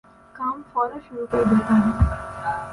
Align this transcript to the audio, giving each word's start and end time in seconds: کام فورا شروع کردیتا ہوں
کام 0.35 0.61
فورا 0.73 0.97
شروع 0.99 1.25
کردیتا 1.31 1.73
ہوں 1.75 1.91